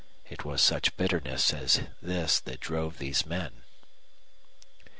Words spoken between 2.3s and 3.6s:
that drove these men.